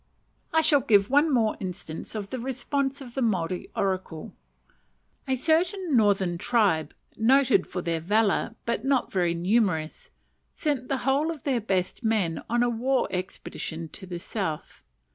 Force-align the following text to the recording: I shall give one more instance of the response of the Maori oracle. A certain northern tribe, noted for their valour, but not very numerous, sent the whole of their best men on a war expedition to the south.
I 0.51 0.61
shall 0.61 0.79
give 0.79 1.11
one 1.11 1.31
more 1.31 1.55
instance 1.59 2.15
of 2.15 2.31
the 2.31 2.39
response 2.39 3.01
of 3.01 3.13
the 3.13 3.21
Maori 3.21 3.69
oracle. 3.75 4.33
A 5.27 5.35
certain 5.35 5.95
northern 5.95 6.39
tribe, 6.39 6.95
noted 7.17 7.67
for 7.67 7.83
their 7.83 7.99
valour, 7.99 8.55
but 8.65 8.83
not 8.83 9.11
very 9.11 9.35
numerous, 9.35 10.09
sent 10.55 10.87
the 10.87 10.97
whole 11.05 11.29
of 11.29 11.43
their 11.43 11.61
best 11.61 12.03
men 12.03 12.41
on 12.49 12.63
a 12.63 12.67
war 12.69 13.07
expedition 13.11 13.89
to 13.89 14.07
the 14.07 14.17
south. 14.19 14.81